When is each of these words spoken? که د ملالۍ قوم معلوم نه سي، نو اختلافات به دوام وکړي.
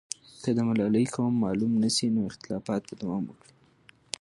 که 0.43 0.49
د 0.57 0.59
ملالۍ 0.67 1.05
قوم 1.15 1.33
معلوم 1.43 1.71
نه 1.83 1.89
سي، 1.95 2.07
نو 2.15 2.19
اختلافات 2.31 2.81
به 2.87 2.93
دوام 3.01 3.23
وکړي. 3.27 3.53